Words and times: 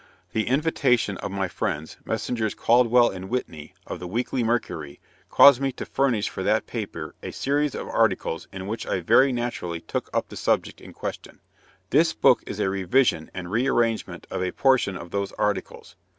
The 0.33 0.47
invitation 0.47 1.17
of 1.17 1.29
my 1.29 1.47
friends 1.47 1.97
Messrs. 2.05 2.55
Cauldwell 2.55 3.11
and 3.11 3.29
Whitney 3.29 3.75
of 3.85 3.99
the 3.99 4.07
"Weekly 4.07 4.43
Mercury" 4.43 4.99
caused 5.29 5.61
me 5.61 5.71
to 5.73 5.85
furnish 5.85 6.27
for 6.27 6.41
that 6.41 6.65
paper 6.65 7.13
a 7.21 7.29
series 7.29 7.75
of 7.75 7.87
articles 7.87 8.47
in 8.51 8.65
which 8.65 8.87
I 8.87 9.01
very 9.01 9.31
naturally 9.31 9.79
took 9.81 10.09
up 10.11 10.29
the 10.29 10.35
subject 10.37 10.81
in 10.81 10.91
question. 10.91 11.39
This 11.91 12.13
book 12.13 12.43
is 12.47 12.59
a 12.59 12.67
revision 12.67 13.29
and 13.35 13.51
re 13.51 13.67
arrangement 13.67 14.25
of 14.31 14.41
a 14.41 14.51
portion 14.53 14.97
of 14.97 15.11
those 15.11 15.33
articles. 15.33 15.95